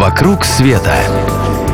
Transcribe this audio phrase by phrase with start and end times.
[0.00, 0.96] «Вокруг света»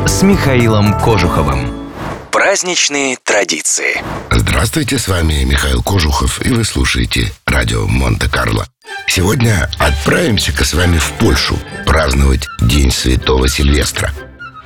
[0.05, 1.89] с Михаилом Кожуховым.
[2.29, 4.03] Праздничные традиции.
[4.29, 8.67] Здравствуйте, с вами Михаил Кожухов, и вы слушаете радио Монте-Карло.
[9.07, 14.11] Сегодня отправимся-ка с вами в Польшу праздновать День Святого Сильвестра.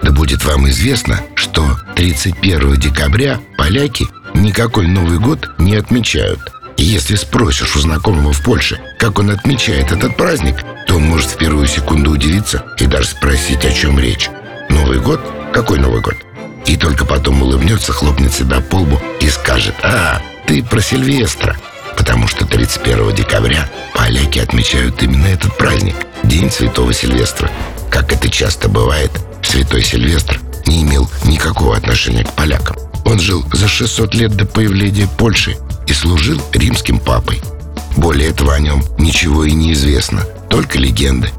[0.02, 6.40] Да будет вам известно, что 31 декабря поляки никакой Новый год не отмечают.
[6.82, 10.56] Если спросишь у знакомого в Польше, как он отмечает этот праздник,
[10.88, 14.32] то он может в первую секунду удивиться и даже спросить, о чем речь.
[14.68, 15.22] Новый год?
[15.54, 16.16] Какой Новый год?
[16.66, 21.56] И только потом улыбнется, хлопнет себя по лбу и скажет «А, ты про Сильвестра».
[21.96, 27.52] Потому что 31 декабря поляки отмечают именно этот праздник– День Святого Сильвестра.
[27.92, 29.12] Как это часто бывает,
[29.44, 32.76] Святой Сильвестр не имел никакого отношения к полякам.
[33.06, 35.58] Он жил за 600 лет до появления Польши
[35.92, 37.42] и служил римским папой.
[37.98, 41.30] Более этого о нем ничего и не известно, только легенды.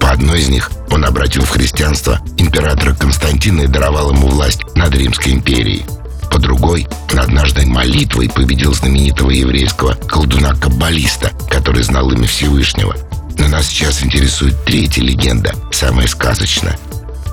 [0.00, 4.92] По одной из них он обратил в христианство императора Константина и даровал ему власть над
[4.96, 5.84] Римской империей.
[6.32, 12.96] По другой, он однажды молитвой победил знаменитого еврейского колдуна-каббалиста, который знал имя Всевышнего.
[13.38, 16.76] Но нас сейчас интересует третья легенда, самая сказочная.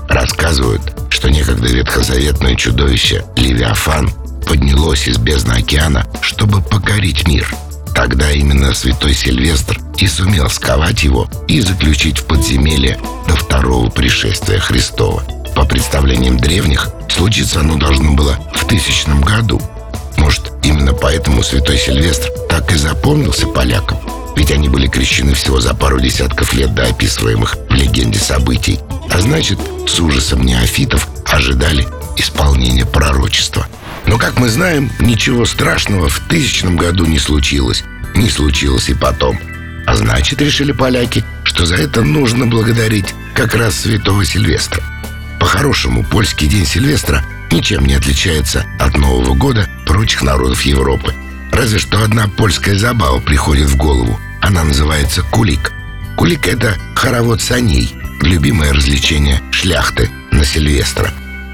[0.08, 4.10] Рассказывают, что некогда ветхозаветное чудовище Левиафан
[4.50, 7.54] поднялось из бездны океана, чтобы покорить мир.
[7.94, 14.58] Тогда именно святой Сильвестр и сумел сковать его и заключить в подземелье до второго пришествия
[14.58, 15.22] Христова.
[15.54, 19.62] По представлениям древних, случиться оно должно было в тысячном году.
[20.16, 23.98] Может, именно поэтому святой Сильвестр так и запомнился полякам?
[24.34, 28.80] Ведь они были крещены всего за пару десятков лет до описываемых в легенде событий.
[29.12, 33.68] А значит, с ужасом неофитов ожидали исполнения пророчества.
[34.10, 37.84] Но, как мы знаем, ничего страшного в тысячном году не случилось.
[38.16, 39.38] Не случилось и потом.
[39.86, 44.82] А значит, решили поляки, что за это нужно благодарить как раз святого Сильвестра.
[45.38, 51.14] По-хорошему, польский день Сильвестра ничем не отличается от Нового года прочих народов Европы.
[51.52, 54.18] Разве что одна польская забава приходит в голову.
[54.40, 55.70] Она называется кулик.
[56.16, 61.12] Кулик— это хоровод саней, любимое развлечение шляхты на Сильвестра.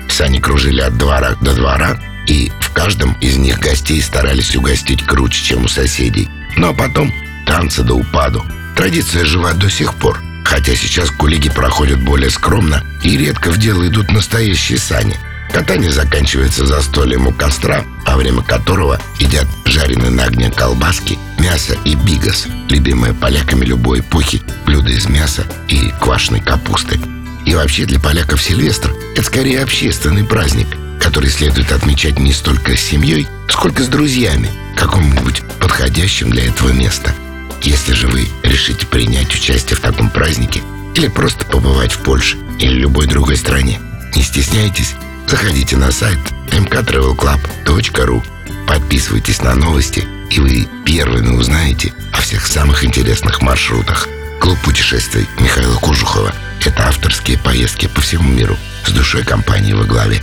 [0.09, 5.45] Сани кружили от двора до двора, и в каждом из них гостей старались угостить круче,
[5.45, 6.29] чем у соседей.
[6.57, 7.13] А потом
[7.47, 8.45] танцы до упаду.
[8.77, 13.87] Традиция жива до сих пор, хотя сейчас кулиги проходят более скромно и редко в дело
[13.87, 15.17] идут настоящие сани.
[15.53, 21.95] Катание заканчивается застольем у костра, во время которого едят жареные на огне колбаски, мясо и
[21.95, 27.01] бигас, любимые поляками любой эпохи блюда из мяса и квашеной капусты.
[27.47, 30.67] И вообще для поляков Сильвестр– это скорее общественный праздник,
[31.01, 37.15] который следует отмечать не столько с семьей, сколько с друзьями, каком-нибудь подходящем для этого места.
[37.63, 40.63] Если же вы решите принять участие в таком празднике
[40.95, 43.81] или просто побывать в Польше или любой другой стране,
[44.15, 44.95] не стесняйтесь,
[45.27, 46.19] заходите на сайт
[46.51, 48.23] mktravelclub.ru,
[48.67, 54.09] подписывайтесь на новости, и вы первыми узнаете о всех самых интересных маршрутах.
[54.41, 56.33] Клуб путешествий Михаила Кожухова–
[56.65, 60.23] это авторские поездки по всему миру с душой компании во главе.